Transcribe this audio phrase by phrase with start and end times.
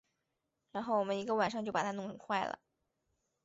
[0.71, 2.57] 然后我们一个晚上就把它弄坏了